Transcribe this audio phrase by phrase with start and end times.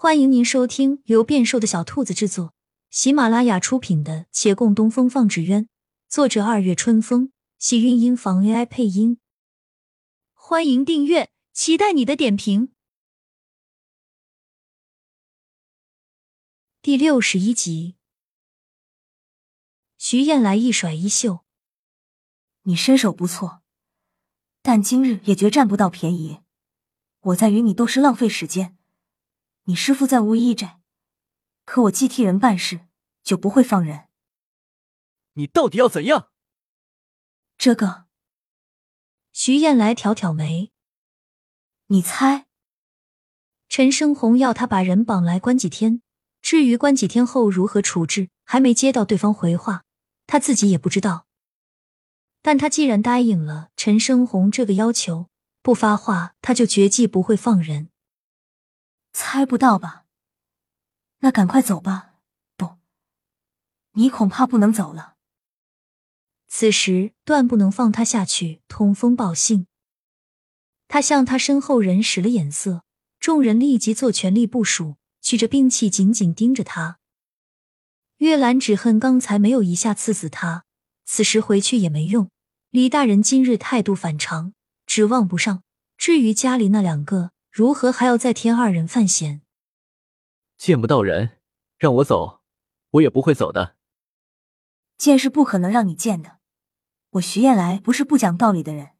[0.00, 2.54] 欢迎您收听由变瘦的小兔子制作、
[2.88, 5.64] 喜马拉雅出品的《且共东风放纸鸢》，
[6.08, 9.18] 作者二月春风，喜韵音房 AI 配音。
[10.34, 12.72] 欢迎订阅，期待你的点评。
[16.80, 17.96] 第六十一集，
[19.96, 21.40] 徐燕来一甩衣袖
[22.62, 23.62] ：“你身手不错，
[24.62, 26.38] 但今日也绝占不到便宜。
[27.18, 28.76] 我在与你斗是浪费时间。”
[29.68, 30.80] 你师父在无一寨，
[31.66, 32.86] 可我既替人办事，
[33.22, 34.08] 就不会放人。
[35.34, 36.30] 你到底要怎样？
[37.58, 38.06] 这个，
[39.30, 40.72] 徐燕来挑挑眉。
[41.88, 42.46] 你猜？
[43.68, 46.00] 陈生红要他把人绑来关几天，
[46.40, 49.84] 至于关几天后如何处置，还没接到对方回话，
[50.26, 51.26] 他自己也不知道。
[52.40, 55.28] 但他既然答应了陈生红这个要求，
[55.60, 57.90] 不发话，他就绝计不会放人。
[59.20, 60.04] 猜不到吧？
[61.18, 62.14] 那赶快走吧。
[62.56, 62.76] 不，
[63.94, 65.16] 你恐怕不能走了。
[66.46, 69.66] 此时断不能放他下去通风报信。
[70.86, 72.84] 他向他身后人使了眼色，
[73.18, 77.00] 众人立即做全力部署，举着兵器紧紧盯着他。
[78.18, 80.64] 月兰只恨刚才没有一下刺死他，
[81.04, 82.30] 此时回去也没用。
[82.70, 84.54] 李大人今日态度反常，
[84.86, 85.64] 指望不上。
[85.96, 87.32] 至于家里那两个。
[87.58, 89.42] 如何还要再添二人犯险？
[90.56, 91.40] 见不到人，
[91.76, 92.40] 让我走，
[92.90, 93.74] 我也不会走的。
[94.96, 96.38] 见是不可能让你见的。
[97.10, 98.90] 我徐燕来不是不讲道理的人，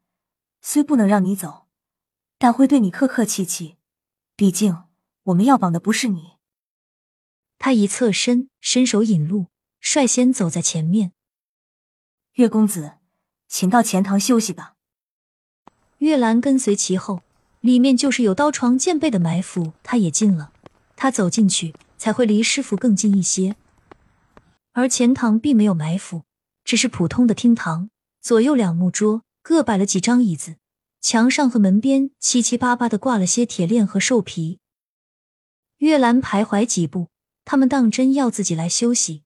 [0.60, 1.68] 虽不能让你走，
[2.36, 3.76] 但会对你客客气气。
[4.34, 4.86] 毕竟
[5.22, 6.32] 我们要绑的不是你。
[7.58, 9.46] 他一侧身，伸手引路，
[9.78, 11.12] 率先走在前面。
[12.32, 12.94] 岳公子，
[13.46, 14.74] 请到前堂休息吧。
[15.98, 17.22] 月兰跟随其后。
[17.60, 20.52] 里面就是有刀床剑背的埋伏，他也进了。
[20.96, 23.56] 他走进去，才会离师傅更近一些。
[24.72, 26.24] 而前堂并没有埋伏，
[26.64, 30.56] 只是普通的厅堂，左右两木桌各摆了几张椅子，
[31.00, 34.60] 墙上和门边七七八八的挂了些铁链和兽皮。
[35.78, 37.08] 月兰徘徊几步，
[37.44, 39.22] 他们当真要自己来休息，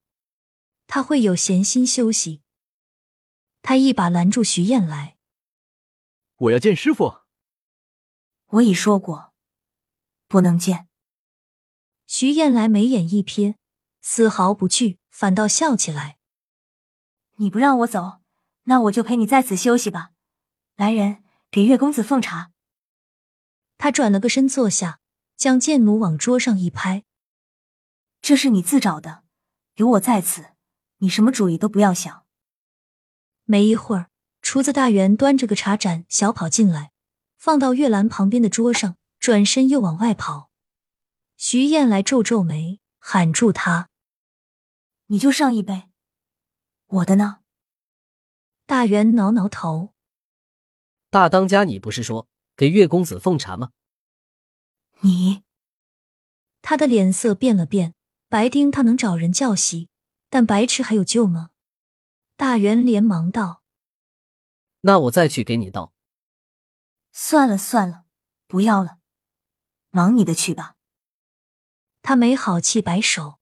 [0.86, 2.42] 他会有闲心休息？
[3.62, 5.16] 他一把拦住徐燕来
[6.36, 7.20] ：“我要见师傅。”
[8.52, 9.32] 我已说过，
[10.28, 10.86] 不能见。
[12.06, 13.54] 徐燕来眉眼一瞥，
[14.02, 16.18] 丝毫不惧，反倒笑起来。
[17.36, 18.20] 你不让我走，
[18.64, 20.10] 那我就陪你在此休息吧。
[20.76, 22.50] 来人，给岳公子奉茶。
[23.78, 25.00] 他转了个身坐下，
[25.34, 27.04] 将剑弩往桌上一拍。
[28.20, 29.24] 这是你自找的，
[29.76, 30.50] 有我在此，
[30.98, 32.26] 你什么主意都不要想。
[33.44, 34.10] 没一会儿，
[34.42, 36.91] 厨子大元端着个茶盏小跑进来。
[37.42, 40.52] 放到月兰旁边的桌上，转身又往外跑。
[41.36, 43.88] 徐燕来皱皱眉，喊住他
[45.10, 45.88] ：“你就上一杯，
[46.86, 47.40] 我的呢？”
[48.64, 49.92] 大元挠挠头
[51.10, 53.72] ：“大当家，你不是说给月公子奉茶吗？”
[55.02, 55.42] 你，
[56.60, 57.96] 他的脸色变了变。
[58.28, 59.88] 白丁他能找人教习，
[60.30, 61.50] 但白痴还有救吗？
[62.36, 63.64] 大元连忙道
[64.82, 65.91] ：“那我再去给你倒。”
[67.12, 68.04] 算了算了，
[68.46, 68.98] 不要了，
[69.90, 70.76] 忙你的去吧。
[72.00, 73.38] 他没好气摆手，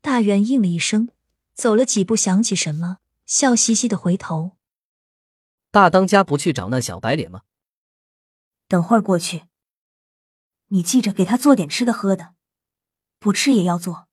[0.00, 1.10] 大元应了一声，
[1.54, 4.56] 走了几步，想起什么，笑嘻嘻的回头
[5.70, 7.42] ：“大当家不去找那小白脸吗？”
[8.66, 9.44] 等会儿过去。
[10.68, 12.34] 你记着给他做点吃的喝的，
[13.18, 14.08] 不吃也要做。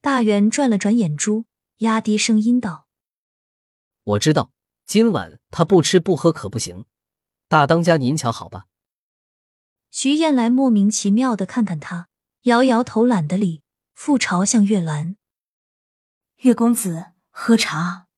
[0.00, 1.46] 大元转了转眼珠，
[1.78, 2.86] 压低声音道
[4.04, 4.52] ：“我知道，
[4.86, 6.84] 今晚他不吃不喝可不行。”
[7.48, 8.66] 大当家，您瞧好吧。
[9.92, 12.08] 徐燕来莫名其妙的看看他，
[12.42, 13.62] 摇摇头，懒得理，
[13.94, 15.16] 复朝向月兰
[16.42, 18.08] ：“月公子，喝茶。”“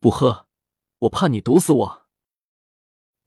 [0.00, 0.48] 不喝，
[0.98, 2.06] 我怕你毒死我。”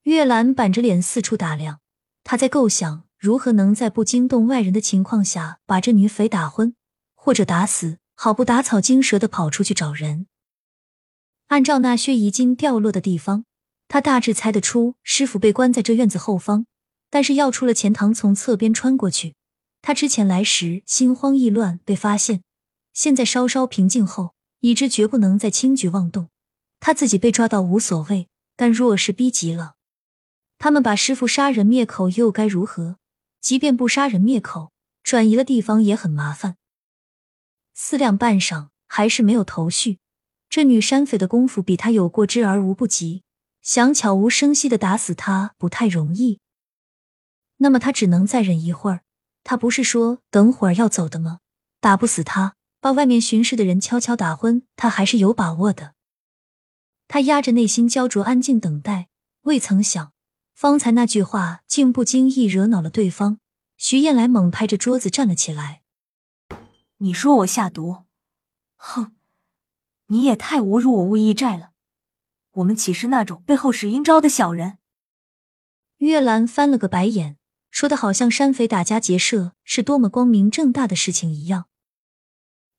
[0.04, 1.80] 月兰板着脸四处打量，
[2.26, 6.75] 他在构想如何能在不惊动外人的情况下把这女匪打昏，
[7.16, 10.28] 或者打死，好不打草惊蛇的跑出去找人。
[11.48, 13.46] 按照那血已经掉落的地方。
[13.88, 16.65] 他大致猜得出师傅被关在这院子后方，
[17.09, 19.35] 但是要出了钱塘，从侧边穿过去。
[19.81, 22.39] 他之前来时心慌意乱，被发现；
[22.94, 26.30] 现在稍稍平静后，已知绝不能再轻举妄动。
[26.80, 29.75] 他自己被抓到无所谓，但若是逼急了，
[30.57, 32.97] 他们把师傅杀人灭口又该如何？
[33.41, 34.71] 即便不杀人灭口，
[35.03, 36.56] 转移了地方也很麻烦。
[37.74, 40.00] 思量半晌，还是没有头绪。
[40.50, 43.24] 这女山匪的功夫比他有过之而无不及。
[43.63, 46.42] 想悄无声息的打死他不太容易，
[47.57, 49.04] 那么他只能再忍一会儿，
[49.45, 51.39] 他不是说等会儿要走的吗？
[51.80, 55.94] 打不死他，把外面巡视的人悄悄打昏，他还是有把握的。
[57.07, 59.07] 他压着内心焦灼，安静等待。
[59.44, 60.12] 未曾想，
[60.54, 63.39] 方才那句话竟不经意惹恼了对方。
[63.77, 65.81] 徐燕来猛拍着桌子站了起来
[67.00, 68.04] ：“你说我下毒？
[68.75, 69.13] 哼，
[70.07, 71.71] 你也太侮辱我无义寨了！
[72.54, 74.78] 我们岂是那种背后使阴招的小人？”
[75.98, 77.38] 月兰翻了个白眼，
[77.72, 81.68] 说的好像山匪打家劫舍是多么光明正大的事情一样。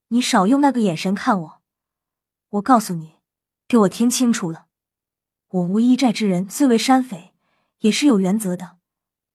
[0.09, 1.63] 你少用那个眼神看我！
[2.51, 3.15] 我告诉你，
[3.67, 4.67] 给我听清楚了，
[5.49, 7.33] 我无一寨之人虽为山匪，
[7.81, 8.77] 也是有原则的。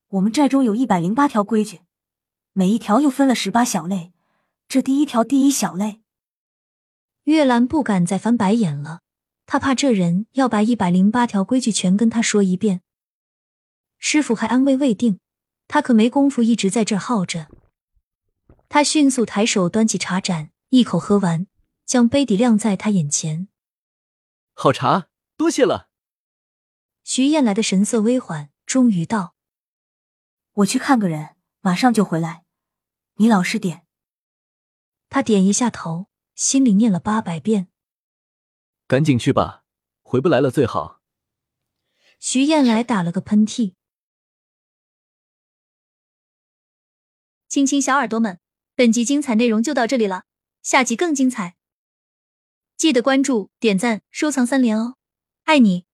[0.09, 1.81] 我们寨中有一百零八条规矩，
[2.53, 4.13] 每一条又分了十八小类。
[4.67, 6.01] 这第一条第一小类，
[7.23, 9.01] 月兰不敢再翻白眼了，
[9.51, 12.83] 她怕这人要把一百零八条规矩全跟他说一遍。
[13.97, 15.19] 师傅还安慰未定，
[15.67, 17.47] 他可没工夫一直在这儿耗着。
[18.69, 20.51] 他迅速抬手端起茶盏。
[20.69, 21.47] 一口喝完，
[21.83, 23.47] 将杯底亮在他眼前。
[24.53, 25.89] 好茶，多谢了。
[27.03, 29.33] 徐燕来的神色微缓，终于道
[30.61, 31.29] ：“我去看个人，
[31.61, 32.43] 马上就回来。
[33.15, 33.87] 你老实点。”
[35.09, 36.05] 他点一下头，
[36.35, 37.68] 心里念了八百遍
[38.89, 39.65] ：“赶紧去吧，
[40.01, 41.03] 回不来了最好。”
[42.19, 43.75] 徐燕来打了个喷嚏。
[47.47, 48.39] 亲亲小耳朵们，
[48.73, 50.23] 本集精彩内容就到这里了。
[50.63, 51.55] 下集更精彩，
[52.75, 54.95] 记得关注、点赞、收藏三连哦，
[55.43, 55.85] 爱你！